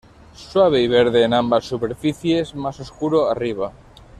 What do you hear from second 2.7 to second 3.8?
oscuro arriba.